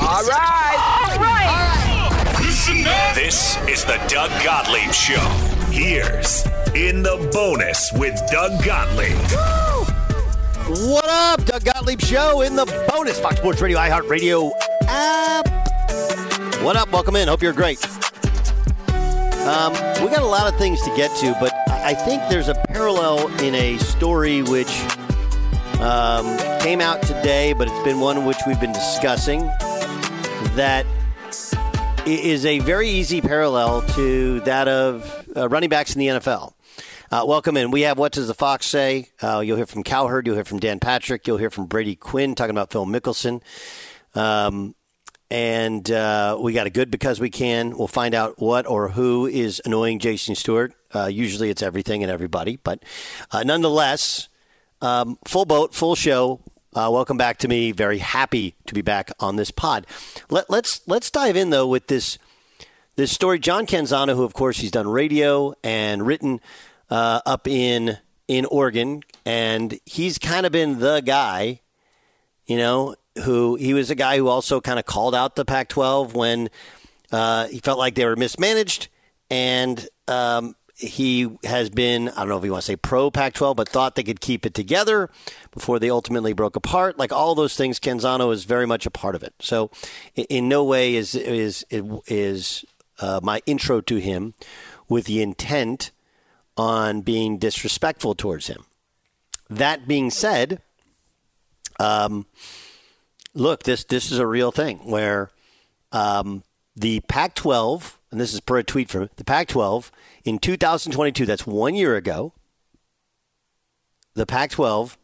[0.00, 1.10] All right.
[1.10, 3.12] All right.
[3.14, 5.20] This is the Doug Gottlieb Show.
[5.70, 9.18] Here's In the Bonus with Doug Gottlieb.
[10.88, 14.50] What up, Doug Gottlieb Show in the bonus Fox Sports Radio, iHeartRadio
[14.86, 15.46] app.
[16.62, 16.90] What up?
[16.90, 17.28] Welcome in.
[17.28, 17.84] Hope you're great.
[19.44, 22.48] Um, we got a lot of things to get to, but I I think there's
[22.48, 24.72] a parallel in a story which
[25.80, 29.50] um, came out today, but it's been one which we've been discussing
[30.50, 30.86] that
[32.06, 36.54] is a very easy parallel to that of uh, running backs in the NFL.
[37.10, 37.70] Uh, welcome in.
[37.70, 39.10] We have what does the Fox say?
[39.22, 40.26] Uh, you'll hear from Cowherd.
[40.26, 41.26] You'll hear from Dan Patrick.
[41.26, 43.42] You'll hear from Brady Quinn talking about Phil Mickelson.
[44.14, 44.74] Um,
[45.30, 47.76] and uh, we got a good because we can.
[47.76, 50.74] We'll find out what or who is annoying Jason Stewart.
[50.94, 52.82] Uh, usually it's everything and everybody, but
[53.30, 54.28] uh, nonetheless,
[54.82, 56.40] um, full boat, full show.
[56.74, 57.70] Uh, welcome back to me.
[57.70, 59.86] Very happy to be back on this pod.
[60.30, 62.16] Let, let's let's dive in though with this
[62.96, 63.38] this story.
[63.38, 66.40] John Canzano, who of course he's done radio and written
[66.88, 71.60] uh, up in in Oregon, and he's kind of been the guy,
[72.46, 76.14] you know, who he was a guy who also kind of called out the Pac-12
[76.14, 76.48] when
[77.10, 78.88] uh, he felt like they were mismanaged,
[79.28, 83.56] and um, he has been I don't know if you want to say pro Pac-12,
[83.56, 85.10] but thought they could keep it together
[85.52, 86.98] before they ultimately broke apart.
[86.98, 89.34] Like all those things, Canzano is very much a part of it.
[89.40, 89.70] So,
[90.14, 92.64] in, no way is is is
[93.00, 94.34] uh, my intro to him
[94.88, 95.90] with the intent
[96.56, 98.64] on being disrespectful towards him.
[99.48, 100.60] That being said,
[101.78, 102.26] um,
[103.34, 105.30] look, this this is a real thing where
[105.92, 106.42] um,
[106.74, 109.90] the Pac-12, and this is per a tweet from the Pac-12
[110.24, 111.26] in 2022.
[111.26, 112.32] That's one year ago.
[114.14, 114.96] The Pac-12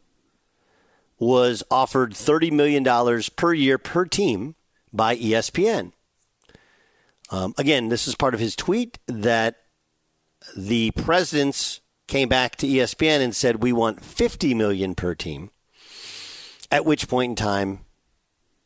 [1.17, 4.55] was offered $30 million per year per team
[4.93, 5.91] by ESPN.
[7.31, 9.57] Um, again, this is part of his tweet that
[10.55, 15.51] the presidents came back to ESPN and said we want 50 million per team.
[16.71, 17.79] At which point in time,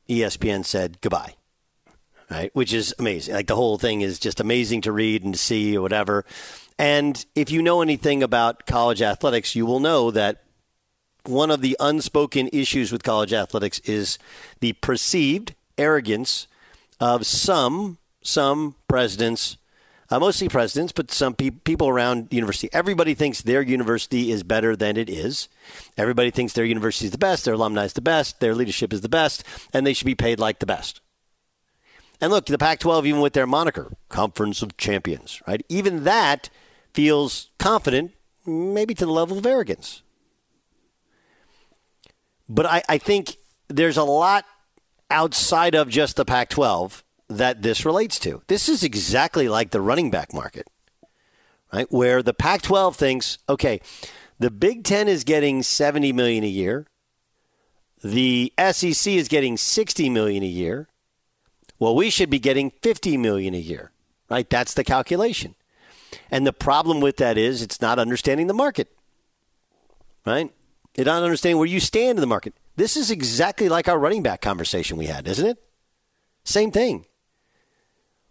[0.10, 1.36] ESPN said goodbye.
[2.30, 3.36] Right, which is amazing.
[3.36, 6.26] Like the whole thing is just amazing to read and to see or whatever.
[6.80, 10.44] And if you know anything about college athletics, you will know that
[11.26, 14.18] one of the unspoken issues with college athletics is
[14.60, 16.48] the perceived arrogance
[17.00, 19.58] of some some presidents,
[20.10, 22.70] uh, mostly presidents, but some pe- people around university.
[22.72, 25.50] Everybody thinks their university is better than it is.
[25.98, 29.02] Everybody thinks their university is the best, their alumni is the best, their leadership is
[29.02, 29.44] the best,
[29.74, 31.02] and they should be paid like the best.
[32.24, 35.62] And look, the Pac 12, even with their moniker, Conference of Champions, right?
[35.68, 36.50] Even that
[36.94, 38.14] feels confident,
[38.46, 40.04] maybe to the level of arrogance.
[42.48, 43.36] But I, I think
[43.68, 44.46] there's a lot
[45.12, 48.42] outside of just the Pac 12 that this relates to.
[48.48, 50.70] This is exactly like the running back market,
[51.74, 51.92] right?
[51.92, 53.82] Where the Pac 12 thinks, okay,
[54.40, 56.88] the Big Ten is getting 70 million a year.
[58.02, 60.88] The SEC is getting 60 million a year.
[61.84, 63.92] Well, we should be getting 50 million a year,
[64.30, 64.50] right?
[64.50, 65.56] That's the calculation.
[66.32, 68.88] And the problem with that is it's not understanding the market,
[70.26, 70.50] right?
[70.96, 72.54] It's not understanding where you stand in the market.
[72.78, 75.62] This is exactly like our running back conversation we had, isn't it?
[76.46, 77.06] Same thing.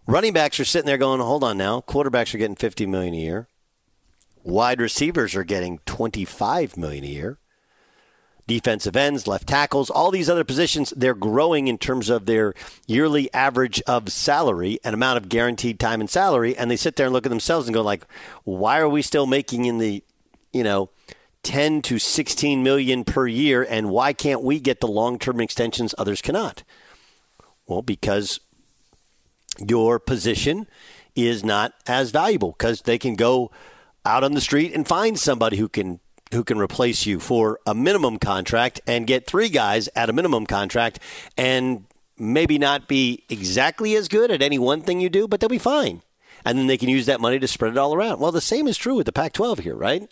[0.07, 1.83] Running backs are sitting there going, "Hold on now.
[1.83, 3.49] Quarterbacks are getting 50 million a year.
[4.43, 7.39] Wide receivers are getting 25 million a year.
[8.49, 12.55] Defensive ends, left tackles, all these other positions, they're growing in terms of their
[12.89, 17.07] yearly average of salary and amount of guaranteed time and salary, and they sit there
[17.07, 18.05] and look at themselves and go like,
[18.43, 20.03] "Why are we still making in the,
[20.53, 20.91] you know,
[21.45, 26.21] 10 to 16 million per year and why can't we get the long-term extensions others
[26.21, 26.65] cannot?"
[27.69, 28.41] Well, because
[29.59, 30.67] your position
[31.15, 33.51] is not as valuable because they can go
[34.05, 36.01] out on the street and find somebody who can
[36.33, 40.47] who can replace you for a minimum contract and get three guys at a minimum
[40.47, 40.99] contract
[41.37, 41.85] and
[42.19, 45.59] maybe not be exactly as good at any one thing you do, but they'll be
[45.59, 46.03] fine.
[46.45, 48.21] And then they can use that money to spread it all around.
[48.21, 50.09] Well, the same is true with the Pac 12 here, right?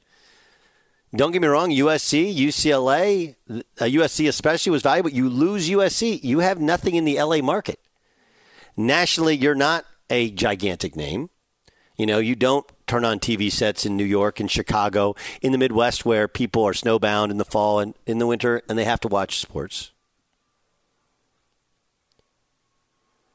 [1.15, 5.11] Don't get me wrong, USC, UCLA, uh, USC especially was valuable.
[5.11, 7.81] You lose USC, you have nothing in the LA market.
[8.77, 11.31] Nationally, you're not a gigantic name.
[12.01, 15.59] You know, you don't turn on TV sets in New York and Chicago, in the
[15.59, 19.01] Midwest where people are snowbound in the fall and in the winter and they have
[19.01, 19.93] to watch sports.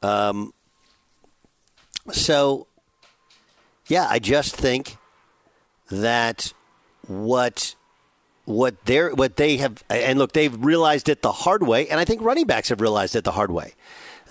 [0.02, 0.52] Um,
[2.12, 2.66] so,
[3.86, 4.98] yeah, I just think
[5.92, 6.52] that
[7.06, 7.76] what
[8.46, 12.06] what they what they have and look they've realized it the hard way and I
[12.06, 13.76] think running backs have realized it the hard way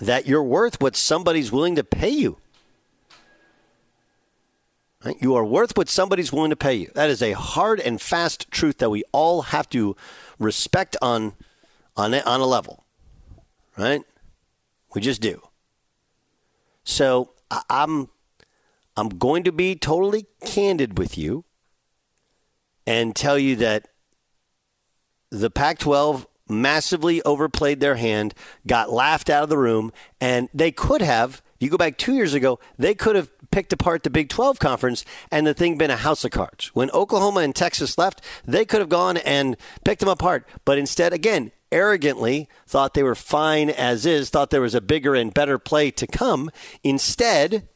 [0.01, 2.37] that you're worth what somebody's willing to pay you.
[5.19, 6.91] You are worth what somebody's willing to pay you.
[6.95, 9.95] That is a hard and fast truth that we all have to
[10.39, 11.33] respect on
[11.95, 12.85] on a, on a level.
[13.77, 14.01] Right?
[14.93, 15.41] We just do.
[16.83, 17.31] So
[17.69, 18.09] I'm
[18.97, 21.43] I'm going to be totally candid with you
[22.87, 23.89] and tell you that
[25.29, 28.33] the Pac 12 massively overplayed their hand,
[28.65, 29.91] got laughed out of the room,
[30.21, 34.03] and they could have, you go back two years ago, they could have picked apart
[34.03, 36.67] the Big 12 conference and the thing been a house of cards.
[36.73, 39.55] When Oklahoma and Texas left, they could have gone and
[39.85, 40.47] picked them apart.
[40.65, 45.15] But instead, again, arrogantly thought they were fine as is, thought there was a bigger
[45.15, 46.51] and better play to come.
[46.83, 47.67] Instead,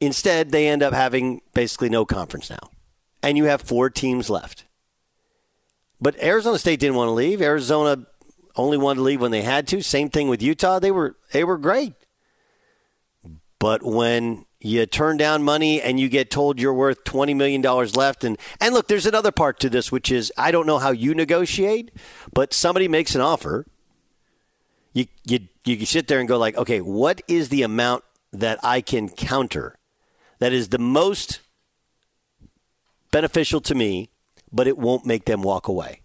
[0.00, 2.70] instead they end up having basically no conference now.
[3.22, 4.64] And you have four teams left.
[6.00, 7.42] But Arizona State didn't want to leave.
[7.42, 8.06] Arizona
[8.56, 9.82] only wanted to leave when they had to.
[9.82, 10.78] Same thing with Utah.
[10.78, 11.92] They were they were great.
[13.60, 18.24] But when you turn down money and you get told you're worth $20 million left
[18.24, 21.14] and and look there's another part to this which is i don't know how you
[21.14, 21.90] negotiate
[22.34, 23.64] but somebody makes an offer
[24.92, 28.82] you you you sit there and go like okay what is the amount that i
[28.82, 29.78] can counter
[30.40, 31.40] that is the most
[33.10, 34.10] beneficial to me
[34.52, 36.00] but it won't make them walk away.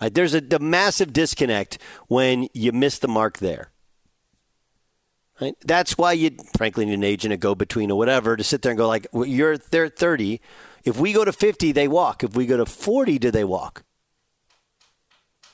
[0.00, 0.12] Right?
[0.12, 3.70] There's a, a massive disconnect when you miss the mark there.
[5.40, 5.56] Right?
[5.64, 8.70] That's why you, frankly, need an agent, a go between, or whatever, to sit there
[8.70, 10.40] and go like, well, "You're they're 30.
[10.84, 12.22] If we go to 50, they walk.
[12.22, 13.84] If we go to 40, do they walk?"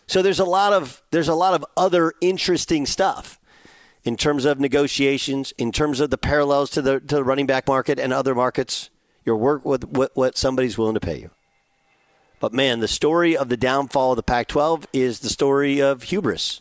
[0.07, 3.39] So there's a lot of there's a lot of other interesting stuff
[4.03, 7.69] in terms of negotiations, in terms of the parallels to the to the running back
[7.69, 8.91] market and other markets.
[9.25, 11.31] Your work with what, what somebody's willing to pay you.
[12.39, 16.05] But man, the story of the downfall of the Pac 12 is the story of
[16.05, 16.61] hubris.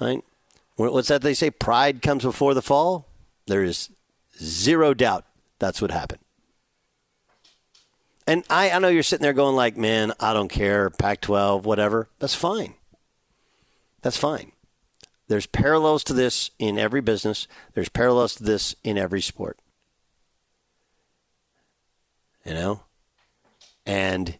[0.00, 0.22] Right?
[0.88, 1.50] What's that they say?
[1.50, 3.08] Pride comes before the fall?
[3.46, 3.90] There is
[4.42, 5.26] zero doubt
[5.58, 6.22] that's what happened.
[8.26, 11.66] And I, I know you're sitting there going like, man, I don't care, Pac 12,
[11.66, 12.08] whatever.
[12.18, 12.74] That's fine.
[14.02, 14.52] That's fine.
[15.28, 17.46] There's parallels to this in every business.
[17.74, 19.58] There's parallels to this in every sport.
[22.44, 22.82] You know?
[23.84, 24.38] And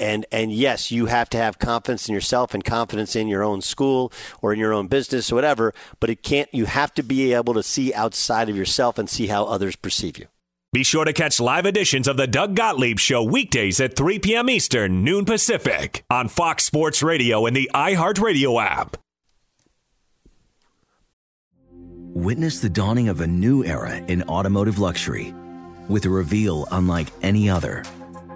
[0.00, 3.60] and and yes, you have to have confidence in yourself and confidence in your own
[3.60, 5.74] school or in your own business or whatever.
[6.00, 6.48] But it can't.
[6.52, 10.18] You have to be able to see outside of yourself and see how others perceive
[10.18, 10.26] you.
[10.72, 14.48] Be sure to catch live editions of the Doug Gottlieb Show weekdays at 3 p.m.
[14.48, 18.96] Eastern, noon Pacific, on Fox Sports Radio and the iHeartRadio app.
[22.14, 25.34] Witness the dawning of a new era in automotive luxury
[25.88, 27.84] with a reveal unlike any other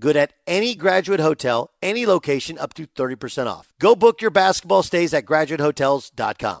[0.00, 3.72] Good at any graduate hotel, any location, up to 30% off.
[3.80, 6.60] Go book your basketball stays at graduatehotels.com.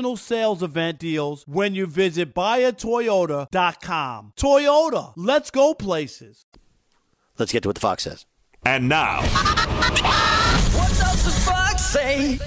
[0.01, 4.33] national sales event deals when you visit buyatoyota.com.
[4.35, 6.47] Toyota, let's go places.
[7.37, 8.25] Let's get to what the Fox says.
[8.65, 9.21] And now.
[9.21, 12.39] what does the Fox say?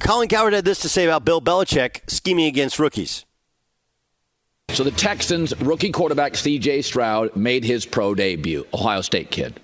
[0.00, 3.24] Colin Cowherd had this to say about Bill Belichick scheming against rookies.
[4.70, 9.60] So the Texans rookie quarterback CJ Stroud made his pro debut, Ohio State kid.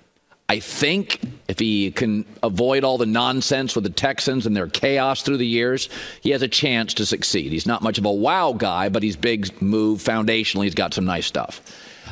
[0.47, 1.19] I think
[1.51, 5.45] if he can avoid all the nonsense with the Texans and their chaos through the
[5.45, 5.89] years,
[6.21, 7.51] he has a chance to succeed.
[7.51, 10.63] He's not much of a wow guy, but he's big move foundationally.
[10.63, 11.61] He's got some nice stuff.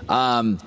[0.09, 0.59] Um,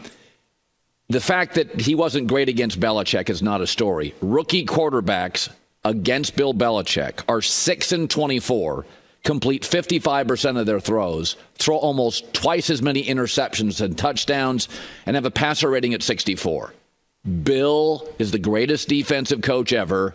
[1.10, 4.14] the fact that he wasn't great against Belichick is not a story.
[4.22, 5.50] Rookie quarterbacks
[5.84, 8.86] against Bill Belichick are 6 and 24,
[9.22, 14.70] complete 55% of their throws, throw almost twice as many interceptions and touchdowns,
[15.04, 16.72] and have a passer rating at 64.
[17.24, 20.14] Bill is the greatest defensive coach ever.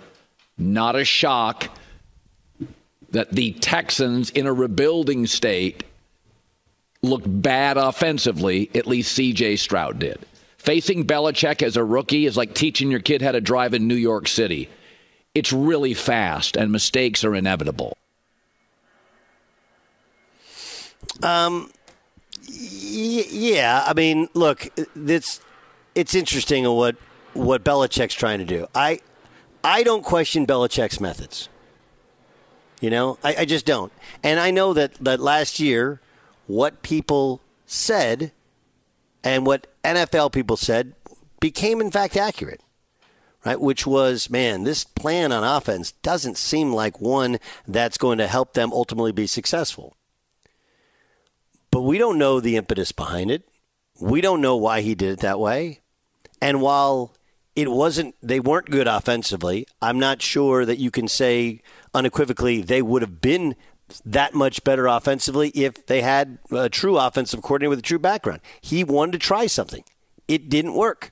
[0.58, 1.70] Not a shock
[3.12, 5.84] that the Texans, in a rebuilding state,
[7.02, 8.70] look bad offensively.
[8.76, 10.20] At least CJ Stroud did.
[10.58, 13.96] Facing Belichick as a rookie is like teaching your kid how to drive in New
[13.96, 14.70] York City.
[15.34, 17.96] It's really fast, and mistakes are inevitable.
[21.24, 21.72] Um,
[22.50, 25.40] yeah, I mean, look, it's
[25.98, 26.96] it's interesting what
[27.34, 28.68] what Belichick's trying to do.
[28.74, 29.02] I
[29.64, 31.50] I don't question Belichick's methods.
[32.80, 33.92] You know, I, I just don't.
[34.24, 36.00] And I know that, that last year,
[36.46, 38.32] what people said
[39.24, 40.94] and what NFL people said
[41.40, 42.62] became, in fact, accurate.
[43.44, 43.60] Right?
[43.60, 48.54] Which was, man, this plan on offense doesn't seem like one that's going to help
[48.54, 49.96] them ultimately be successful.
[51.72, 53.48] But we don't know the impetus behind it.
[54.00, 55.80] We don't know why he did it that way.
[56.42, 57.14] And while
[57.58, 59.66] it wasn't they weren't good offensively.
[59.82, 61.62] I'm not sure that you can say
[61.94, 63.56] unequivocally they would have been
[64.06, 68.42] that much better offensively if they had a true offensive coordinator with a true background.
[68.62, 69.84] He wanted to try something.
[70.28, 71.12] It didn't work.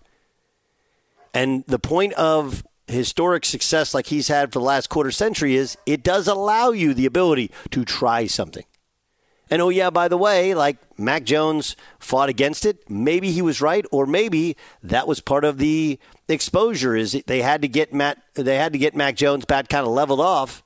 [1.33, 5.77] And the point of historic success like he's had for the last quarter century is
[5.87, 8.65] it does allow you the ability to try something.
[9.49, 12.89] And oh, yeah, by the way, like Mac Jones fought against it.
[12.89, 16.95] Maybe he was right, or maybe that was part of the exposure.
[16.95, 19.93] Is they had to get Matt, they had to get Mac Jones back kind of
[19.93, 20.63] leveled off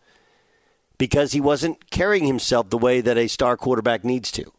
[0.98, 4.52] because he wasn't carrying himself the way that a star quarterback needs to.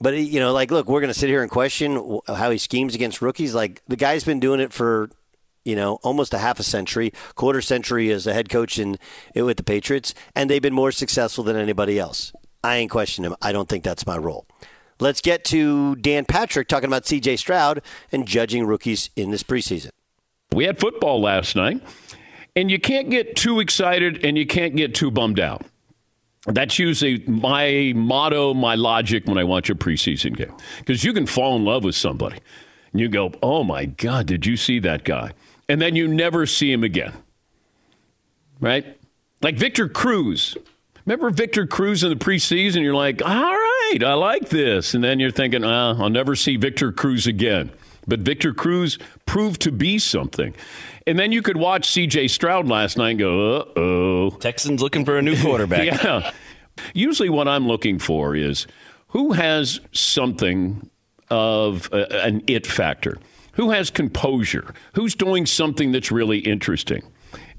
[0.00, 2.94] But you know, like, look, we're going to sit here and question how he schemes
[2.94, 3.54] against rookies.
[3.54, 5.10] Like the guy's been doing it for
[5.68, 8.96] you know, almost a half a century, quarter century as a head coach in
[9.34, 12.32] with the Patriots, and they've been more successful than anybody else.
[12.64, 13.36] I ain't questioning him.
[13.42, 14.46] I don't think that's my role.
[14.98, 17.36] Let's get to Dan Patrick talking about C.J.
[17.36, 19.90] Stroud and judging rookies in this preseason.
[20.52, 21.82] We had football last night,
[22.56, 25.66] and you can't get too excited and you can't get too bummed out.
[26.46, 30.54] That's usually my motto, my logic when I watch a preseason game.
[30.78, 32.38] Because you can fall in love with somebody
[32.92, 35.32] and you go, oh my God, did you see that guy?
[35.68, 37.12] And then you never see him again.
[38.60, 38.98] Right?
[39.42, 40.56] Like Victor Cruz.
[41.06, 42.82] Remember Victor Cruz in the preseason?
[42.82, 44.92] You're like, all right, I like this.
[44.92, 47.70] And then you're thinking, uh, I'll never see Victor Cruz again.
[48.06, 50.54] But Victor Cruz proved to be something.
[51.06, 54.30] And then you could watch CJ Stroud last night and go, uh oh.
[54.40, 55.84] Texans looking for a new quarterback.
[56.02, 56.30] yeah.
[56.94, 58.66] Usually, what I'm looking for is
[59.08, 60.90] who has something
[61.30, 63.18] of a, an it factor
[63.58, 67.02] who has composure, who's doing something that's really interesting.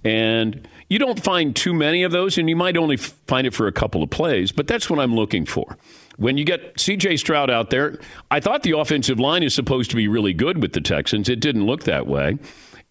[0.06, 3.68] And you don't find too many of those, and you might only find it for
[3.68, 5.78] a couple of plays, but that's what I'm looking for.
[6.16, 8.00] When you get CJ Stroud out there,
[8.32, 11.28] I thought the offensive line is supposed to be really good with the Texans.
[11.28, 12.38] It didn't look that way.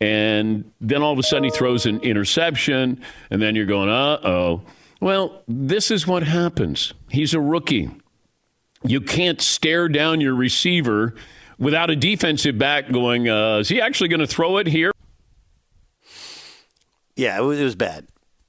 [0.02, 4.20] And then all of a sudden he throws an interception, and then you're going, uh
[4.22, 4.62] oh.
[5.00, 6.92] Well, this is what happens.
[7.08, 7.90] He's a rookie.
[8.84, 11.14] You can't stare down your receiver
[11.58, 14.92] without a defensive back going, uh, is he actually going to throw it here?
[17.16, 18.06] Yeah, it was, it was bad.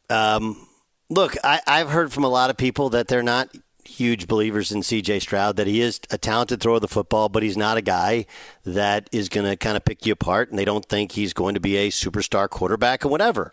[0.09, 0.67] Um,
[1.09, 3.49] look, I, I've heard from a lot of people that they're not
[3.83, 7.41] huge believers in CJ Stroud, that he is a talented thrower of the football, but
[7.41, 8.25] he's not a guy
[8.63, 11.55] that is going to kind of pick you apart, and they don't think he's going
[11.55, 13.51] to be a superstar quarterback or whatever.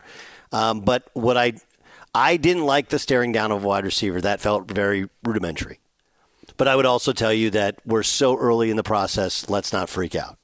[0.53, 1.55] Um, but what I
[2.15, 4.21] I didn't like the staring down of a wide receiver.
[4.21, 5.81] That felt very rudimentary.
[6.57, 9.89] But I would also tell you that we're so early in the process, let's not
[9.89, 10.39] freak out.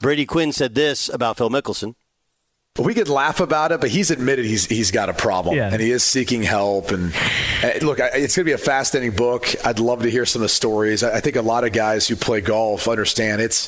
[0.00, 1.94] Brady Quinn said this about Phil Mickelson.
[2.78, 5.68] We could laugh about it, but he's admitted he's he's got a problem, yeah.
[5.70, 6.90] and he is seeking help.
[6.90, 7.12] And,
[7.62, 9.54] and look, it's going to be a fascinating book.
[9.62, 11.02] I'd love to hear some of the stories.
[11.04, 13.66] I think a lot of guys who play golf understand it's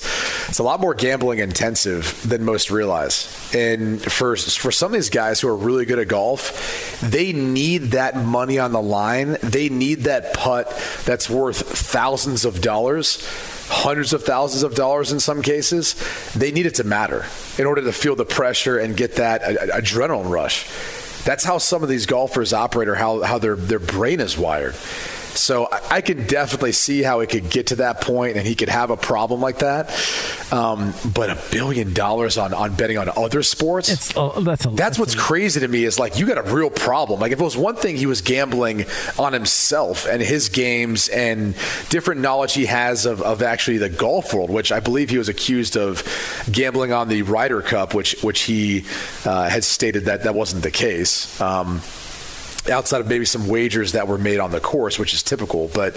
[0.49, 3.29] it's a lot more gambling intensive than most realize.
[3.55, 7.91] And for for some of these guys who are really good at golf, they need
[7.91, 9.37] that money on the line.
[9.43, 10.71] They need that putt
[11.05, 13.23] that's worth thousands of dollars
[13.69, 15.95] hundreds of thousands of dollars in some cases,
[16.35, 17.27] they need it to matter
[17.59, 20.67] in order to feel the pressure and get that adrenaline rush.
[21.25, 24.75] That's how some of these golfers operate or how, how their, their brain is wired.
[25.37, 28.55] So I, I can definitely see how it could get to that point and he
[28.55, 29.91] could have a problem like that.
[30.53, 34.71] Um, but a billion dollars on, on betting on other sports, it's, oh, that's, a,
[34.71, 37.21] that's what's crazy to me is like you got a real problem.
[37.21, 38.85] Like if it was one thing he was gambling
[39.19, 41.55] on himself and his games and
[41.89, 45.29] different knowledge he has of, of actually the golf world, which I believe he was
[45.29, 46.03] accused of
[46.51, 48.85] gambling on the Ryder Cup, which which he
[49.25, 51.41] uh, had stated that that wasn't the case.
[51.41, 51.81] Um,
[52.71, 55.95] outside of maybe some wagers that were made on the course, which is typical, but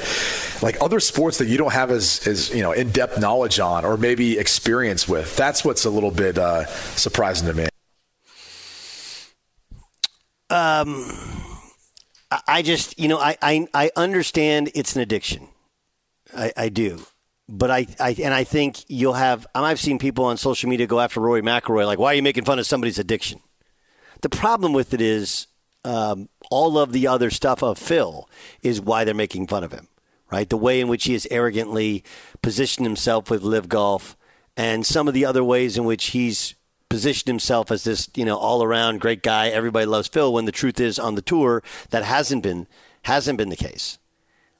[0.62, 3.86] like other sports that you don't have as, as you know in depth knowledge on
[3.86, 7.67] or maybe experience with, that's what's a little bit uh, surprising to me.
[10.49, 11.06] Um,
[12.47, 15.47] I just you know I I, I understand it's an addiction,
[16.36, 17.06] I, I do.
[17.49, 19.47] But I, I and I think you'll have.
[19.56, 22.43] I've seen people on social media go after Rory McIlroy, like, "Why are you making
[22.43, 23.39] fun of somebody's addiction?"
[24.21, 25.47] The problem with it is
[25.88, 28.30] um, all of the other stuff of Phil
[28.62, 29.88] is why they're making fun of him,
[30.30, 30.50] right?
[30.50, 32.04] The way in which he has arrogantly
[32.41, 34.17] positioned himself with LIV Golf,
[34.58, 36.56] and some of the other ways in which he's
[36.89, 39.47] positioned himself as this, you know, all-around great guy.
[39.47, 40.34] Everybody loves Phil.
[40.34, 42.67] When the truth is, on the tour, that hasn't been
[43.04, 43.97] hasn't been the case.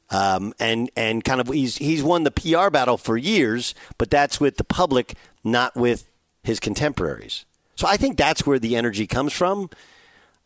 [0.10, 4.40] Um, and and kind of he's he's won the PR battle for years, but that's
[4.40, 6.10] with the public, not with
[6.44, 7.44] his contemporaries.
[7.76, 9.70] So I think that's where the energy comes from.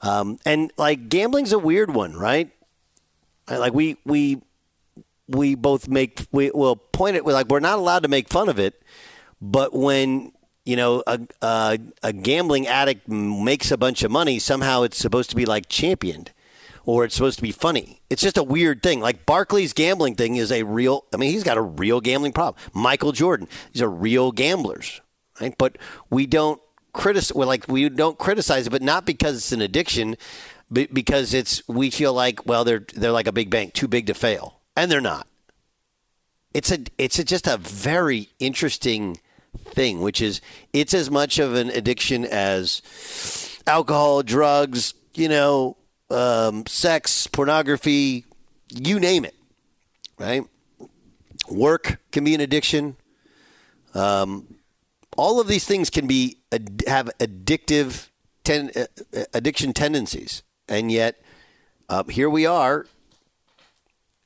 [0.02, 2.52] Um, and like gambling's a weird one, right?
[3.50, 4.42] Like we we
[5.28, 8.60] we both make we will point it like we're not allowed to make fun of
[8.60, 8.82] it,
[9.42, 10.32] but when
[10.66, 15.30] you know a, a a gambling addict makes a bunch of money, somehow it's supposed
[15.30, 16.32] to be like championed
[16.86, 18.02] or it's supposed to be funny.
[18.10, 19.00] It's just a weird thing.
[19.02, 21.06] Like Barkley's gambling thing is a real.
[21.14, 22.62] I mean, he's got a real gambling problem.
[22.74, 25.02] Michael Jordan, these are real gamblers,
[25.40, 25.56] right?
[25.58, 25.78] But
[26.10, 26.62] we don't
[26.94, 27.36] criticize.
[27.36, 30.18] Well, like we don't criticize it, but not because it's an addiction,
[30.70, 34.08] but because it's we feel like well they're they're like a big bank, too big
[34.08, 35.28] to fail, and they're not.
[36.54, 39.20] It's a it's a, just a very interesting
[39.58, 40.42] thing, which is
[40.74, 42.82] it's as much of an addiction as
[43.68, 45.78] alcohol, drugs, you know,
[46.10, 48.26] um, sex, pornography,
[48.70, 49.36] you name it,
[50.18, 50.44] right?
[51.50, 52.96] Work can be an addiction.
[53.94, 54.56] Um,
[55.18, 56.38] all of these things can be
[56.88, 58.08] have addictive
[58.44, 58.86] ten, uh,
[59.34, 61.22] addiction tendencies, and yet
[61.90, 62.86] uh, here we are.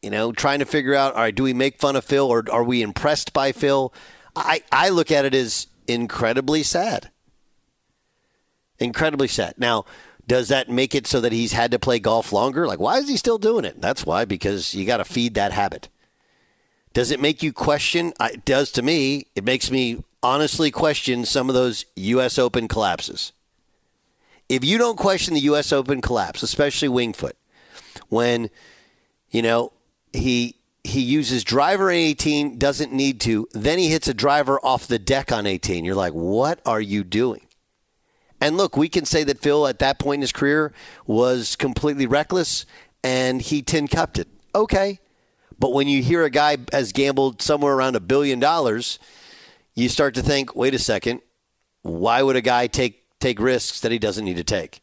[0.02, 2.44] You know, trying to figure out: All right, do we make fun of Phil, or
[2.52, 3.94] are we impressed by Phil?
[4.36, 7.10] I I look at it as incredibly sad.
[8.78, 9.56] Incredibly sad.
[9.58, 9.86] Now,
[10.28, 12.68] does that make it so that he's had to play golf longer?
[12.68, 13.82] Like, why is he still doing it?
[13.82, 15.90] That's why, because you got to feed that habit.
[16.94, 18.14] Does it make you question?
[18.20, 19.28] It does to me.
[19.36, 22.40] It makes me honestly question some of those U.S.
[22.40, 23.32] Open collapses.
[24.50, 25.72] If you don't question the U.S.
[25.72, 27.38] Open collapse, especially Winged Foot,
[28.10, 28.50] when,
[29.30, 29.72] you know,
[30.14, 35.00] he he uses driver 18, doesn't need to, then he hits a driver off the
[35.00, 35.84] deck on 18.
[35.84, 37.48] You're like, what are you doing?
[38.40, 40.74] And look, we can say that Phil at that point in his career
[41.08, 42.68] was completely reckless
[43.04, 44.28] and he tin cupped it.
[44.54, 45.00] Okay.
[45.58, 49.00] But when you hear a guy has gambled somewhere around a billion dollars,
[49.76, 51.22] you start to think, wait a second,
[51.82, 54.82] why would a guy take take risks that he doesn't need to take?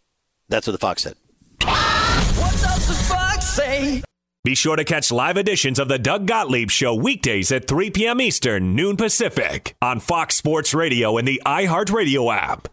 [0.48, 1.16] That's what the Fox said.
[1.62, 4.02] What does the Fox say?
[4.44, 8.20] Be sure to catch live editions of the Doug Gottlieb Show weekdays at 3 p.m.
[8.20, 12.68] Eastern, noon Pacific, on Fox Sports Radio and the iHeartRadio app.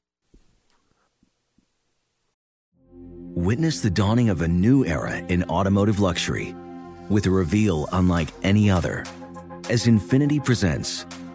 [3.36, 6.56] Witness the dawning of a new era in automotive luxury
[7.08, 9.06] with a reveal unlike any other
[9.70, 11.06] as Infiniti presents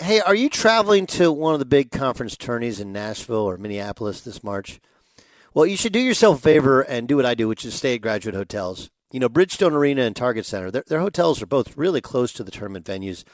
[0.00, 4.20] Hey, are you traveling to one of the big conference tourneys in Nashville or Minneapolis
[4.20, 4.78] this March?
[5.52, 7.96] Well, you should do yourself a favor and do what I do, which is stay
[7.96, 8.90] at graduate hotels.
[9.10, 12.44] You know, Bridgestone Arena and Target Center, their, their hotels are both really close to
[12.44, 13.24] the tournament venues,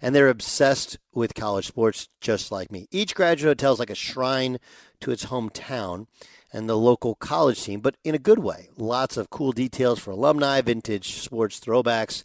[0.00, 2.88] and they're obsessed with college sports just like me.
[2.90, 4.56] Each graduate hotel is like a shrine
[5.00, 6.06] to its hometown
[6.50, 8.70] and the local college team, but in a good way.
[8.78, 12.24] Lots of cool details for alumni, vintage sports throwbacks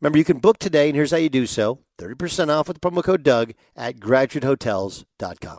[0.00, 2.90] Remember, you can book today, and here's how you do so 30% off with the
[2.90, 5.58] promo code Doug at graduatehotels.com.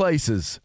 [0.01, 0.59] places.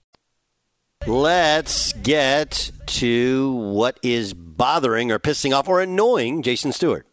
[1.07, 7.07] Let's get to what is bothering or pissing off or annoying Jason Stewart.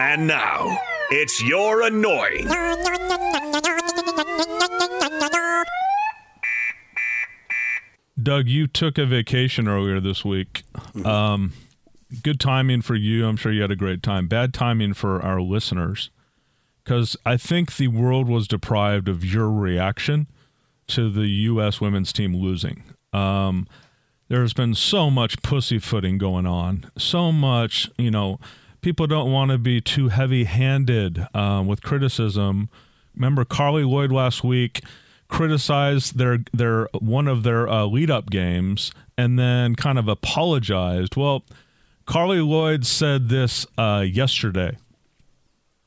[0.00, 0.78] And now,
[1.10, 2.46] it's your annoying.
[8.22, 10.62] Doug, you took a vacation earlier this week.
[10.74, 11.04] Mm-hmm.
[11.04, 11.52] Um,
[12.22, 13.26] good timing for you.
[13.26, 14.26] I'm sure you had a great time.
[14.26, 16.08] Bad timing for our listeners
[16.82, 20.26] because I think the world was deprived of your reaction
[20.88, 21.80] to the U.S.
[21.80, 22.82] women's team losing.
[23.12, 23.66] Um,
[24.28, 28.40] there's been so much pussyfooting going on, so much, you know,
[28.80, 32.68] people don't want to be too heavy handed um, with criticism.
[33.14, 34.80] Remember, Carli Lloyd last week
[35.28, 41.16] criticized their their one of their uh, lead up games and then kind of apologized.
[41.16, 41.44] Well,
[42.06, 44.76] Carli Lloyd said this uh, yesterday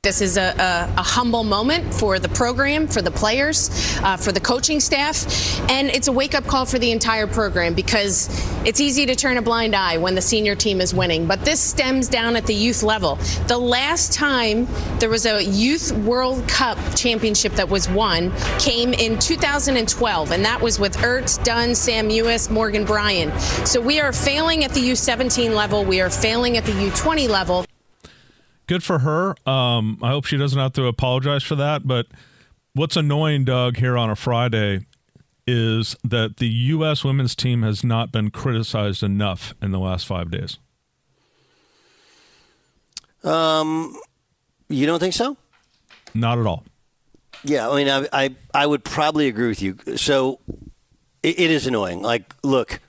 [0.05, 3.71] this is a, a, a, humble moment for the program, for the players,
[4.03, 5.25] uh, for the coaching staff,
[5.71, 8.29] and it's a wake up call for the entire program because
[8.67, 11.25] it's easy to turn a blind eye when the senior team is winning.
[11.25, 13.15] But this stems down at the youth level.
[13.47, 14.67] The last time
[14.99, 20.61] there was a Youth World Cup championship that was won came in 2012, and that
[20.61, 23.35] was with Ertz, Dunn, Sam Mewis, Morgan Brian.
[23.65, 27.64] So we are failing at the U17 level, we are failing at the U20 level
[28.67, 29.35] good for her.
[29.47, 31.87] Um, I hope she doesn't have to apologize for that.
[31.87, 32.07] But
[32.73, 34.85] what's annoying, Doug, here on a Friday
[35.47, 37.03] is that the U.S.
[37.03, 40.57] women's team has not been criticized enough in the last five days.
[43.23, 43.95] Um,
[44.69, 45.37] you don't think so?
[46.13, 46.63] Not at all.
[47.43, 49.77] Yeah, I mean, I I, I would probably agree with you.
[49.97, 50.39] So
[51.21, 52.01] it, it is annoying.
[52.01, 52.79] Like, look,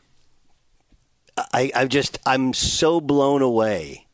[1.37, 4.06] I, I just I'm so blown away,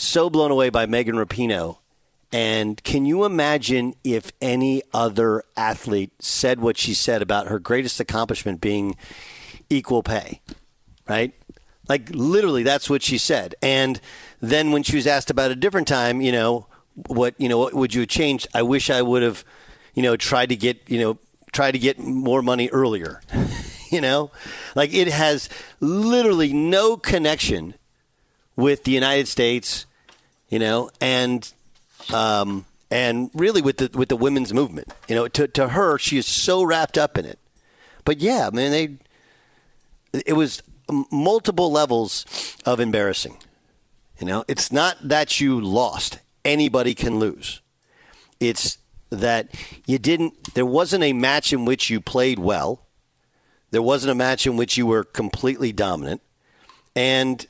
[0.00, 1.76] so blown away by Megan Rapinoe.
[2.32, 7.98] And can you imagine if any other athlete said what she said about her greatest
[7.98, 8.96] accomplishment being
[9.68, 10.40] equal pay,
[11.08, 11.34] right?
[11.88, 13.56] Like literally, that's what she said.
[13.60, 14.00] And
[14.40, 16.66] then when she was asked about a different time, you know,
[17.08, 18.46] what you know, what would you have changed?
[18.54, 19.44] I wish I would have,
[19.94, 21.18] you know, tried to get you know,
[21.52, 23.20] try to get more money earlier.
[23.90, 24.30] you know,
[24.76, 25.48] like it has
[25.80, 27.74] literally no connection
[28.54, 29.86] with the United States,
[30.50, 31.50] you know, and
[32.12, 34.88] um, and really with the with the women's movement.
[35.08, 37.38] You know, to to her, she is so wrapped up in it.
[38.04, 38.70] But yeah, I mean,
[40.12, 40.62] they it was
[41.10, 43.38] multiple levels of embarrassing.
[44.18, 46.18] You know, it's not that you lost.
[46.44, 47.60] Anybody can lose.
[48.40, 48.78] It's
[49.10, 49.54] that
[49.86, 50.54] you didn't.
[50.54, 52.86] There wasn't a match in which you played well.
[53.70, 56.22] There wasn't a match in which you were completely dominant,
[56.96, 57.46] and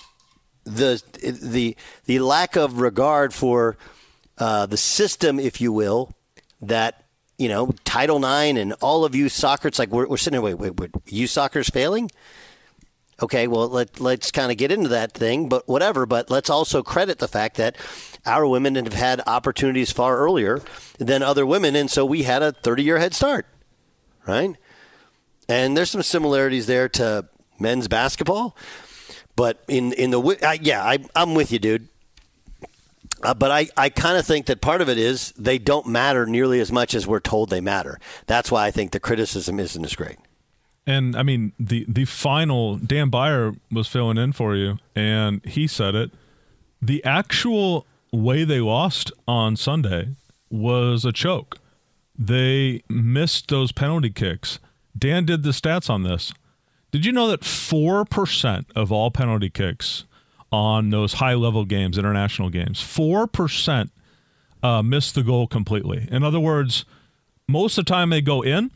[0.65, 1.03] the
[1.43, 3.77] the the lack of regard for
[4.39, 6.13] uh, the system, if you will,
[6.61, 7.05] that
[7.39, 9.69] you know Title IX and all of you soccer.
[9.69, 10.43] It's like we're, we're sitting there.
[10.43, 10.91] Wait, wait, wait.
[11.07, 12.11] You soccer's failing.
[13.23, 16.07] Okay, well let let's kind of get into that thing, but whatever.
[16.07, 17.77] But let's also credit the fact that
[18.25, 20.63] our women have had opportunities far earlier
[20.99, 23.47] than other women, and so we had a 30 year head start,
[24.27, 24.57] right?
[25.49, 28.57] And there's some similarities there to men's basketball,
[29.37, 31.89] but in in the uh, yeah, I, I'm with you, dude.
[33.23, 36.25] Uh, but I, I kind of think that part of it is they don't matter
[36.25, 37.99] nearly as much as we're told they matter.
[38.27, 40.17] That's why I think the criticism isn't as great.
[40.87, 45.67] And I mean, the the final Dan Beyer was filling in for you, and he
[45.67, 46.11] said it.
[46.81, 50.09] The actual way they lost on Sunday
[50.51, 51.59] was a choke.
[52.19, 54.59] They missed those penalty kicks.
[54.99, 56.33] Dan did the stats on this.
[56.91, 60.05] Did you know that 4% of all penalty kicks
[60.51, 63.91] on those high level games, international games, 4%
[64.63, 66.09] uh, miss the goal completely?
[66.11, 66.85] In other words,
[67.49, 68.71] most of the time they go in,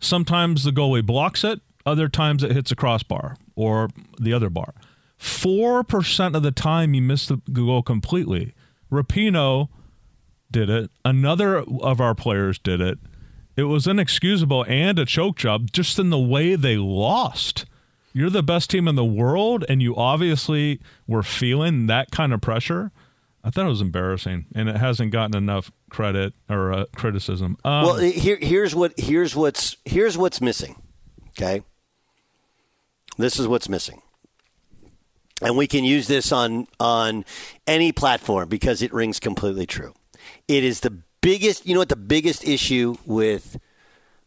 [0.00, 3.88] Sometimes the goalie blocks it, other times it hits a crossbar or
[4.20, 4.74] the other bar.
[5.18, 8.54] 4% of the time you miss the goal completely.
[8.92, 9.68] Rapinoe
[10.50, 10.90] did it.
[11.04, 12.98] Another of our players did it.
[13.56, 17.64] It was inexcusable and a choke job just in the way they lost.
[18.12, 22.40] You're the best team in the world, and you obviously were feeling that kind of
[22.40, 22.90] pressure.
[23.44, 27.56] I thought it was embarrassing, and it hasn't gotten enough credit or uh, criticism.
[27.64, 30.82] Um, well, here, here's what here's what's here's what's missing.
[31.30, 31.62] Okay,
[33.18, 34.02] this is what's missing,
[35.42, 37.24] and we can use this on on
[37.66, 39.94] any platform because it rings completely true.
[40.48, 41.66] It is the biggest.
[41.66, 43.58] You know what the biggest issue with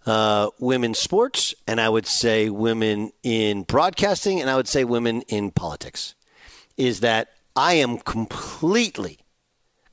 [0.05, 5.21] uh, women's sports, and I would say women in broadcasting, and I would say women
[5.29, 6.13] in politics,
[6.75, 9.19] is that I am completely,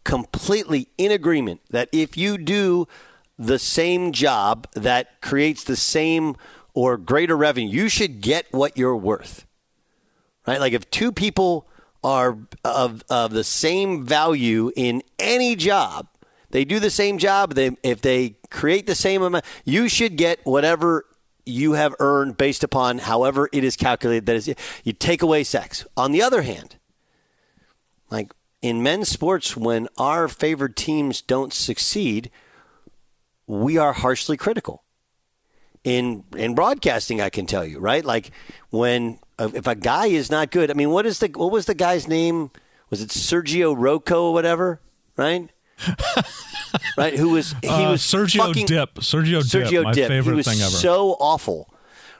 [0.02, 2.88] completely in agreement that if you do
[3.38, 6.34] the same job that creates the same
[6.74, 9.46] or greater revenue, you should get what you're worth.
[10.44, 10.58] Right?
[10.58, 11.68] Like if two people
[12.02, 16.08] are of, of the same value in any job,
[16.50, 20.40] they do the same job, they, if they create the same amount, you should get
[20.44, 21.04] whatever
[21.44, 24.26] you have earned based upon however it is calculated.
[24.26, 24.54] That is,
[24.84, 25.86] you take away sex.
[25.96, 26.76] On the other hand,
[28.10, 28.32] like
[28.62, 32.30] in men's sports, when our favored teams don't succeed,
[33.46, 34.82] we are harshly critical.
[35.84, 38.04] In in broadcasting, I can tell you, right?
[38.04, 38.32] Like
[38.70, 41.74] when if a guy is not good, I mean, what is the what was the
[41.74, 42.50] guy's name?
[42.90, 44.80] Was it Sergio Rocco or whatever?
[45.16, 45.48] Right?
[46.96, 47.14] right?
[47.14, 48.94] Who was he uh, was Sergio fucking, Dipp?
[48.96, 50.08] Sergio, Sergio Dipp, my Dip.
[50.08, 50.70] favorite he was thing ever.
[50.70, 51.72] So awful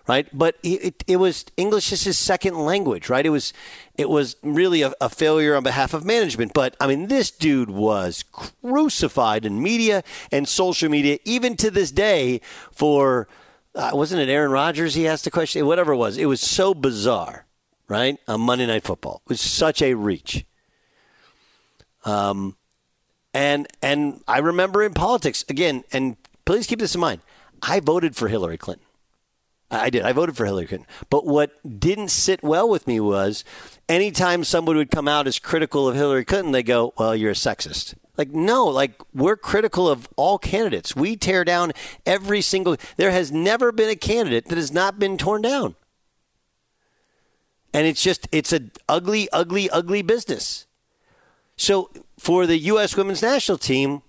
[0.07, 0.29] right?
[0.33, 3.25] But it, it, was English is his second language, right?
[3.25, 3.53] It was
[3.97, 6.53] it was really a, a, failure on behalf of management.
[6.55, 11.91] But I mean, this dude was crucified in media and social media, even to this
[11.91, 12.41] day.
[12.71, 13.29] For
[13.75, 14.95] uh, wasn't it Aaron Rodgers?
[14.95, 16.17] He asked the question, whatever it was.
[16.17, 17.47] It was so bizarre,
[17.89, 18.19] right?
[18.29, 20.47] On Monday Night Football, it was such a reach.
[22.05, 22.57] Um,
[23.37, 27.21] and and I remember in politics again, and please keep this in mind.
[27.61, 28.87] I voted for Hillary Clinton.
[29.71, 30.03] I did.
[30.03, 30.89] I voted for Hillary Clinton.
[31.11, 33.45] But what didn't sit well with me was
[33.89, 37.35] anytime somebody would come out as critical of Hillary Clinton, they go, well, you're a
[37.35, 37.95] sexist.
[38.17, 40.97] Like, no, like, we're critical of all candidates.
[40.97, 41.73] We tear down
[42.07, 42.77] every single.
[42.97, 45.75] There has never been a candidate that has not been torn down.
[47.75, 50.66] And it's just, it's an ugly, ugly, ugly business.
[51.57, 52.97] So for the U.S.
[52.97, 54.03] women's national team,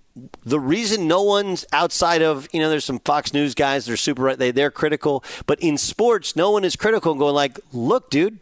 [0.43, 4.36] the reason no one's outside of you know there's some Fox News guys they're super
[4.36, 8.39] they they're critical, but in sports no one is critical and going like, look, dude,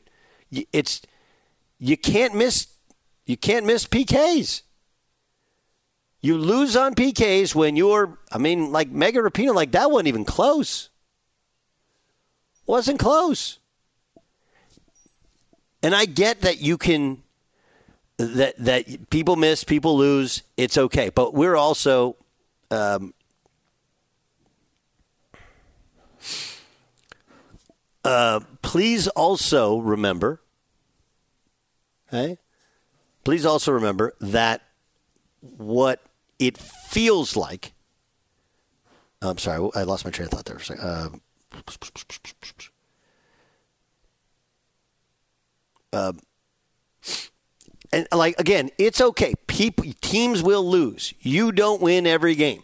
[0.71, 1.01] it's
[1.77, 2.67] you can't miss
[3.25, 4.61] you can't miss PKs.
[6.21, 10.25] You lose on PKs when you're I mean like Megan Rapinoe like that wasn't even
[10.25, 10.89] close.
[12.65, 13.59] Wasn't close.
[15.83, 17.21] And I get that you can
[18.17, 20.43] that that people miss, people lose.
[20.57, 22.15] It's okay, but we're also
[22.71, 23.13] um,
[28.03, 30.41] uh, please also remember.
[32.07, 32.37] Okay,
[33.23, 34.61] please also remember that
[35.41, 36.01] what
[36.39, 37.73] it feels like.
[39.21, 40.59] I'm sorry, I lost my train of thought there.
[40.79, 41.09] Uh,
[45.93, 46.13] uh,
[47.95, 49.33] and like again, it's okay.
[49.47, 51.13] People, teams will lose.
[51.21, 52.63] You don't win every game.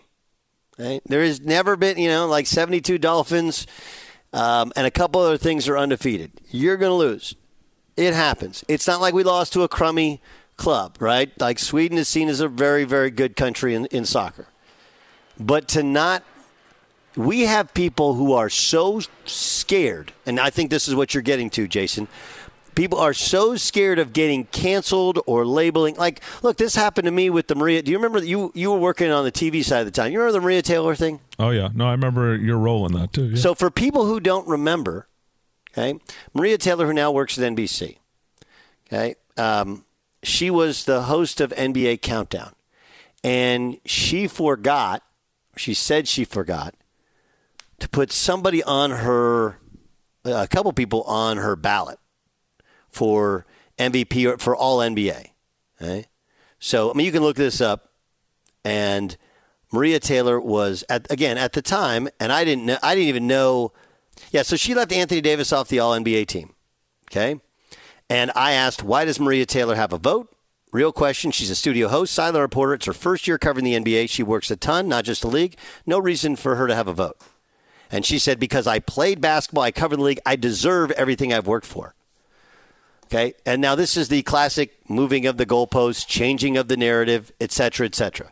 [0.77, 1.01] Right?
[1.05, 3.65] There has never been, you know, like 72 Dolphins
[4.33, 6.31] um, and a couple other things are undefeated.
[6.49, 7.35] You're going to lose.
[7.97, 8.63] It happens.
[8.67, 10.21] It's not like we lost to a crummy
[10.57, 11.31] club, right?
[11.39, 14.47] Like Sweden is seen as a very, very good country in, in soccer.
[15.39, 16.23] But to not,
[17.15, 21.49] we have people who are so scared, and I think this is what you're getting
[21.51, 22.07] to, Jason
[22.75, 25.95] people are so scared of getting canceled or labeling.
[25.95, 27.81] Like, look, this happened to me with the Maria.
[27.81, 30.11] Do you remember that you you were working on the TV side of the time?
[30.11, 31.19] You remember the Maria Taylor thing?
[31.39, 33.29] Oh yeah, no, I remember your role in that too.
[33.29, 33.35] Yeah.
[33.37, 35.07] So for people who don't remember,
[35.71, 35.99] okay,
[36.33, 37.97] Maria Taylor, who now works at NBC,
[38.87, 39.85] okay, um,
[40.23, 42.53] she was the host of NBA Countdown,
[43.23, 45.03] and she forgot.
[45.57, 46.75] She said she forgot
[47.79, 49.57] to put somebody on her,
[50.23, 51.99] a couple people on her ballot
[52.91, 53.45] for
[53.77, 55.27] MVP or for all NBA.
[55.81, 56.05] Okay?
[56.59, 57.89] So, I mean, you can look this up.
[58.63, 59.17] And
[59.71, 63.27] Maria Taylor was at again at the time, and I didn't know, I didn't even
[63.27, 63.71] know.
[64.31, 66.53] Yeah, so she left Anthony Davis off the All NBA team.
[67.09, 67.39] Okay,
[68.09, 70.33] and I asked, why does Maria Taylor have a vote?
[70.71, 71.31] Real question.
[71.31, 72.73] She's a studio host, sideline reporter.
[72.75, 74.09] It's her first year covering the NBA.
[74.09, 75.57] She works a ton, not just the league.
[75.85, 77.17] No reason for her to have a vote.
[77.89, 81.47] And she said, because I played basketball, I covered the league, I deserve everything I've
[81.47, 81.93] worked for.
[83.11, 87.33] Okay, and now this is the classic moving of the goalposts, changing of the narrative,
[87.41, 88.31] et cetera, et cetera.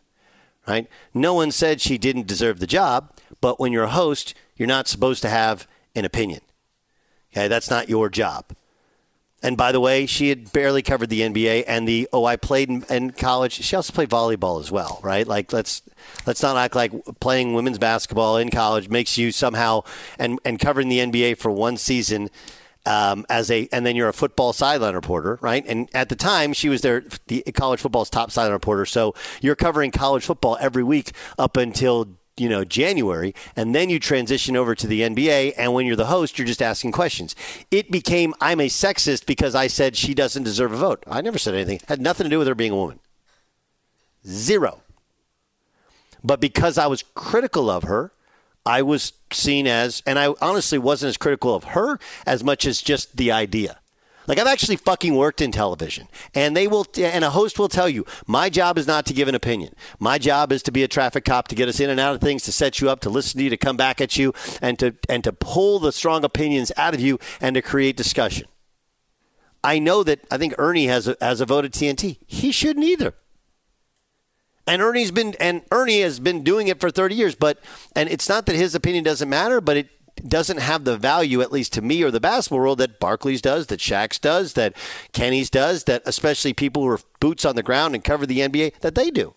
[0.66, 0.88] Right?
[1.14, 3.12] No one said she didn't deserve the job,
[3.42, 6.40] but when you're a host, you're not supposed to have an opinion.
[7.34, 8.56] Okay, that's not your job.
[9.44, 12.70] And by the way, she had barely covered the NBA and the oh, I played
[12.70, 13.54] in, in, college.
[13.54, 15.28] She also played volleyball as well, right?
[15.28, 15.82] Like let's
[16.26, 19.84] let's not act like playing women's basketball in college makes you somehow
[20.18, 22.30] and and covering the NBA for one season
[22.86, 25.66] um, as a, and then you're a football sideline reporter, right?
[25.68, 28.86] And at the time, she was there, the college football's top sideline reporter.
[28.86, 32.08] So you're covering college football every week up until
[32.38, 35.54] you know January, and then you transition over to the NBA.
[35.58, 37.36] And when you're the host, you're just asking questions.
[37.70, 41.04] It became I'm a sexist because I said she doesn't deserve a vote.
[41.06, 41.82] I never said anything.
[41.88, 43.00] Had nothing to do with her being a woman.
[44.26, 44.82] Zero.
[46.24, 48.12] But because I was critical of her,
[48.66, 52.82] I was seen as, and I honestly wasn't as critical of her as much as
[52.82, 53.80] just the idea.
[54.28, 57.90] Like I've actually fucking worked in television, and they will, and a host will tell
[57.90, 59.74] you, my job is not to give an opinion.
[59.98, 62.22] My job is to be a traffic cop, to get us in and out of
[62.22, 64.32] things, to set you up, to listen to you, to come back at you,
[64.62, 68.48] and to and to pull the strong opinions out of you, and to create discussion.
[69.64, 72.20] I know that I think Ernie has a, has a vote at TNT.
[72.28, 73.16] He shouldn't either.
[74.70, 77.58] And Ernie's been and Ernie has been doing it for 30 years, but
[77.96, 79.90] and it's not that his opinion doesn't matter, but it
[80.28, 83.66] doesn't have the value, at least to me or the basketball world, that Barkley's does,
[83.68, 84.76] that Shaq's does, that
[85.12, 88.80] Kenny's does, that especially people who are boots on the ground and cover the NBA,
[88.82, 89.34] that they do.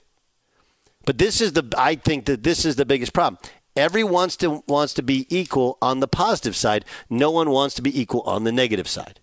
[1.07, 3.41] But this is the I think that this is the biggest problem.
[3.75, 6.85] Everyone wants to wants to be equal on the positive side.
[7.09, 9.21] No one wants to be equal on the negative side.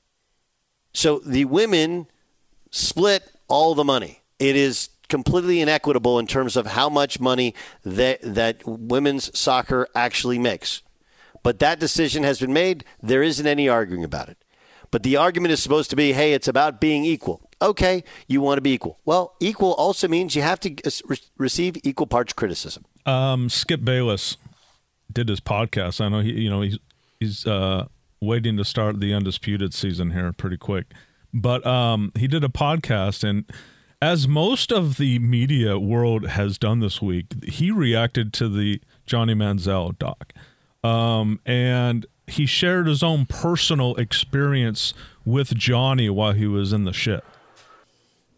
[0.92, 2.08] So the women
[2.72, 4.22] split all the money.
[4.40, 7.54] It is completely inequitable in terms of how much money
[7.84, 10.82] that that women's soccer actually makes.
[11.44, 12.84] But that decision has been made.
[13.02, 14.38] There isn't any arguing about it.
[14.92, 17.48] But the argument is supposed to be, hey, it's about being equal.
[17.62, 19.00] Okay, you want to be equal.
[19.06, 20.76] Well, equal also means you have to
[21.38, 22.86] receive equal parts criticism.
[23.06, 24.38] Um, Skip Bayless
[25.12, 26.02] did his podcast.
[26.02, 26.80] I know he, you know, he's
[27.20, 27.88] he's uh,
[28.22, 30.94] waiting to start the undisputed season here pretty quick.
[31.34, 33.46] But um, he did a podcast and
[34.02, 39.34] as most of the media world has done this week, he reacted to the Johnny
[39.34, 40.34] Manziel doc.
[40.84, 44.94] Um, and he shared his own personal experience
[45.26, 47.24] with Johnny while he was in the shit.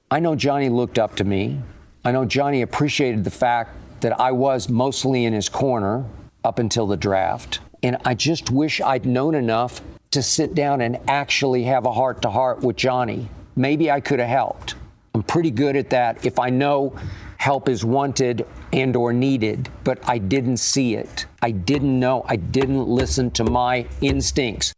[0.10, 1.62] I know Johnny looked up to me.
[2.04, 6.06] I know Johnny appreciated the fact that I was mostly in his corner
[6.44, 7.60] up until the draft.
[7.84, 9.82] And I just wish I'd known enough
[10.12, 13.30] to sit down and actually have a heart to heart with Johnny.
[13.56, 14.76] Maybe I could have helped.
[15.14, 16.96] I'm pretty good at that if I know
[17.38, 21.26] help is wanted and or needed, but I didn't see it.
[21.42, 22.24] I didn't know.
[22.28, 24.74] I didn't listen to my instincts.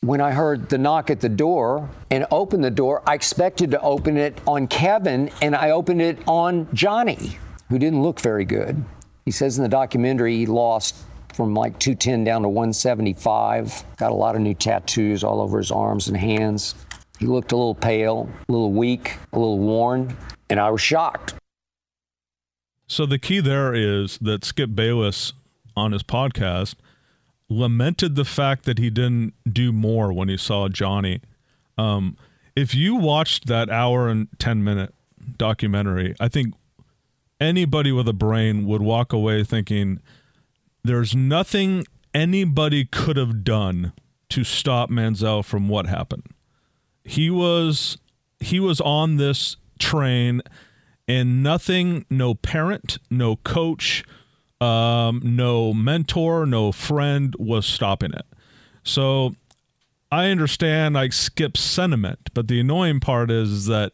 [0.00, 3.80] When I heard the knock at the door and opened the door, I expected to
[3.82, 7.38] open it on Kevin and I opened it on Johnny,
[7.68, 8.84] who didn't look very good.
[9.24, 10.96] He says in the documentary he lost
[11.34, 13.84] from like 210 down to 175.
[13.96, 16.74] Got a lot of new tattoos all over his arms and hands.
[17.22, 20.16] He looked a little pale, a little weak, a little worn,
[20.50, 21.34] and I was shocked.
[22.88, 25.32] So the key there is that Skip Bayless
[25.76, 26.74] on his podcast
[27.48, 31.20] lamented the fact that he didn't do more when he saw Johnny.
[31.78, 32.16] Um,
[32.56, 34.92] if you watched that hour and 10 minute
[35.38, 36.54] documentary, I think
[37.38, 40.00] anybody with a brain would walk away thinking
[40.82, 43.92] there's nothing anybody could have done
[44.30, 46.24] to stop Manziel from what happened.
[47.04, 47.98] He was
[48.40, 50.42] he was on this train
[51.08, 54.04] and nothing no parent, no coach,
[54.60, 58.26] um, no mentor, no friend was stopping it.
[58.84, 59.34] So
[60.10, 63.92] I understand I skip sentiment, but the annoying part is that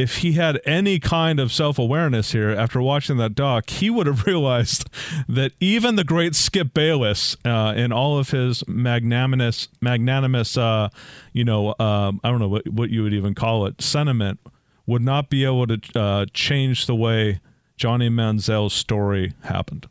[0.00, 4.06] if he had any kind of self awareness here after watching that doc, he would
[4.06, 4.88] have realized
[5.28, 10.88] that even the great Skip Bayless, uh, in all of his magnanimous, magnanimous, uh,
[11.32, 14.40] you know, um, I don't know what, what you would even call it, sentiment,
[14.86, 17.40] would not be able to uh, change the way
[17.76, 19.86] Johnny Manziel's story happened.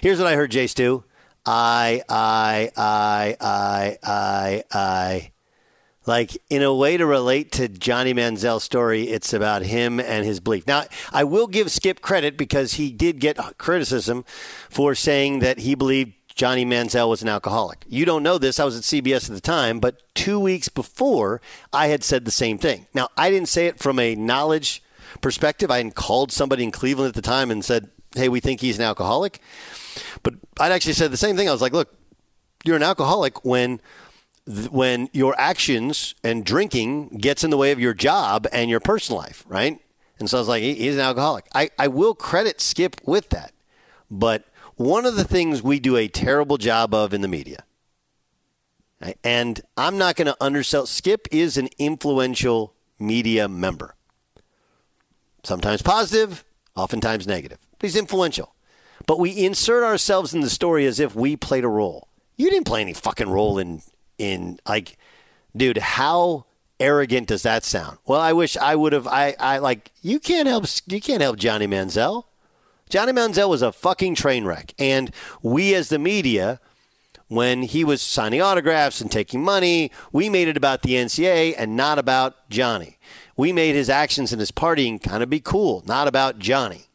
[0.00, 1.04] Here's what I heard Jace do.
[1.44, 5.31] I, I, I, I, I, I.
[6.04, 10.40] Like, in a way to relate to Johnny Manziel's story, it's about him and his
[10.40, 10.66] belief.
[10.66, 14.24] Now, I will give Skip credit because he did get criticism
[14.68, 17.84] for saying that he believed Johnny Manziel was an alcoholic.
[17.86, 18.58] You don't know this.
[18.58, 21.40] I was at CBS at the time, but two weeks before,
[21.72, 22.86] I had said the same thing.
[22.94, 24.82] Now, I didn't say it from a knowledge
[25.20, 25.70] perspective.
[25.70, 28.78] I hadn't called somebody in Cleveland at the time and said, hey, we think he's
[28.78, 29.40] an alcoholic.
[30.22, 31.48] But I'd actually said the same thing.
[31.48, 31.94] I was like, look,
[32.64, 33.80] you're an alcoholic when
[34.46, 39.20] when your actions and drinking gets in the way of your job and your personal
[39.20, 39.80] life, right?
[40.18, 41.46] And so I was like, he's an alcoholic.
[41.54, 43.52] I, I will credit Skip with that.
[44.10, 44.44] But
[44.76, 47.64] one of the things we do a terrible job of in the media,
[49.00, 49.18] right?
[49.22, 53.94] and I'm not going to undersell, Skip is an influential media member.
[55.44, 56.44] Sometimes positive,
[56.76, 57.58] oftentimes negative.
[57.78, 58.54] But he's influential.
[59.06, 62.08] But we insert ourselves in the story as if we played a role.
[62.36, 63.82] You didn't play any fucking role in
[64.22, 64.96] in like
[65.54, 66.46] dude, how
[66.80, 67.98] arrogant does that sound?
[68.06, 71.36] Well, I wish I would have I I like you can't help you can't help
[71.36, 72.24] Johnny Manziel.
[72.88, 74.74] Johnny Manziel was a fucking train wreck.
[74.78, 75.10] And
[75.42, 76.60] we as the media
[77.28, 81.76] when he was signing autographs and taking money, we made it about the NCAA and
[81.76, 82.98] not about Johnny.
[83.36, 86.88] We made his actions and his partying kind of be cool, not about Johnny.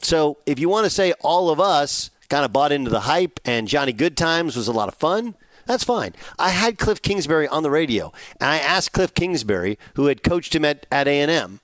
[0.00, 3.40] So if you want to say all of us kind of bought into the hype
[3.44, 5.34] and Johnny Good Times was a lot of fun,
[5.68, 6.14] that's fine.
[6.38, 8.10] I had Cliff Kingsbury on the radio,
[8.40, 11.60] and I asked Cliff Kingsbury, who had coached him at, at A&M,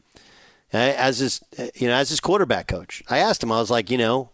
[0.75, 3.03] eh, as his eh, you know as his quarterback coach.
[3.09, 4.29] I asked him, I was like, you know,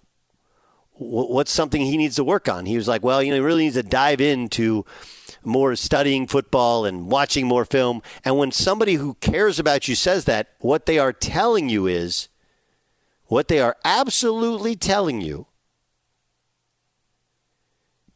[0.95, 2.67] what's something he needs to work on?
[2.67, 4.85] He was like, well, you know, he really needs to dive into
[5.45, 8.03] more studying football and watching more film.
[8.25, 12.29] And when somebody who cares about you says that, what they are telling you is
[13.27, 15.47] what they are absolutely telling you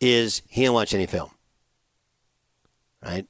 [0.00, 1.30] is he didn't watch any film.
[3.05, 3.26] Right?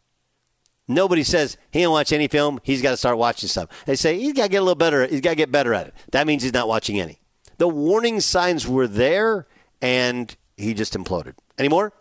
[0.87, 2.61] Nobody says he didn't watch any film.
[2.63, 3.69] He's got to start watching some.
[3.87, 5.07] They say he's got to get a little better.
[5.07, 5.95] He's got to get better at it.
[6.13, 7.21] That means he's not watching any.
[7.59, 9.47] The warning signs were there,
[9.81, 11.35] and he just imploded.
[11.59, 11.93] Any more?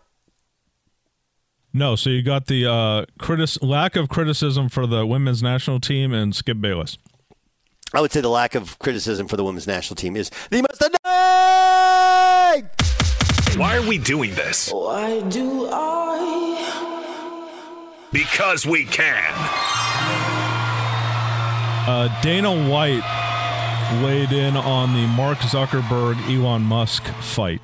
[1.74, 1.96] No.
[1.96, 6.36] So you got the uh, critis- lack of criticism for the women's national team and
[6.36, 6.98] Skip Bayless.
[7.94, 10.82] I would say the lack of criticism for the women's national team is the most
[10.82, 12.70] annoying.
[13.56, 14.72] Why are we doing this?
[14.72, 16.53] Why do I?
[18.14, 19.34] Because we can.
[21.86, 23.04] Uh, Dana White
[24.04, 27.60] weighed in on the Mark Zuckerberg Elon Musk fight.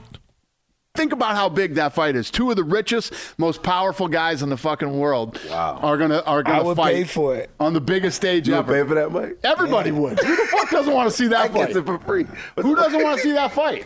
[0.95, 2.31] Think about how big that fight is.
[2.31, 5.79] Two of the richest, most powerful guys in the fucking world wow.
[5.83, 8.55] are gonna are gonna I would fight pay for it on the biggest stage you
[8.55, 8.73] ever.
[8.73, 9.37] Would pay for that, Mike?
[9.43, 9.99] Everybody yeah.
[9.99, 10.19] would.
[10.19, 11.67] Who the fuck doesn't want to see that I fight?
[11.67, 12.25] Gets it for free.
[12.57, 13.85] Who doesn't want to see that fight?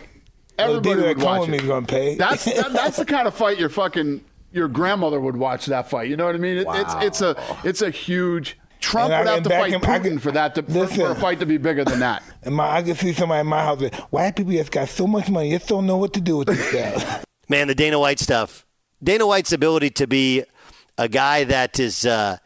[0.58, 1.66] Everybody well, would watch me it.
[1.66, 2.14] Gonna pay.
[2.16, 4.24] That's that, that's the kind of fight you're fucking
[4.54, 5.66] your grandmother would watch.
[5.66, 6.08] That fight.
[6.08, 6.58] You know what I mean?
[6.58, 6.74] It, wow.
[6.80, 8.58] It's it's a it's a huge.
[8.80, 10.70] Trump And I- would have to fight in- Putin I can- for that to for-
[10.72, 10.96] listen.
[10.98, 12.22] for a fight to be bigger than that.
[12.42, 13.80] And my, I can see somebody in my house.
[13.80, 16.48] Like, White people just got so much money, just don't know what to do with
[16.48, 17.02] themselves.
[17.48, 18.66] Man, the Dana White stuff.
[19.02, 20.44] Dana White's ability to be
[20.98, 22.36] a guy that is uh,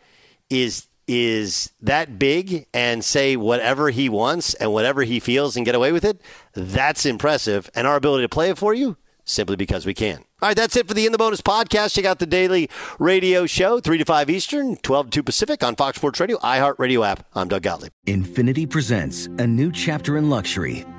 [0.49, 5.75] is is that big and say whatever he wants and whatever he feels and get
[5.75, 6.21] away with it,
[6.55, 7.69] that's impressive.
[7.75, 8.97] And our ability to play it for you,
[9.29, 10.19] simply because we can.
[10.41, 11.95] All right, that's it for the In the Bonus podcast.
[11.95, 15.75] Check out the daily radio show, 3 to 5 Eastern, 12 to 2 Pacific on
[15.77, 17.27] Fox Sports Radio, iHeartRadio app.
[17.35, 17.93] I'm Doug Gottlieb.
[18.07, 20.85] Infiniti presents a new chapter in luxury,